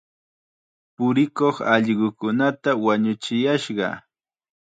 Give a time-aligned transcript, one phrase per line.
[0.95, 3.87] Purikuq allqukunata wañuchiyashqa.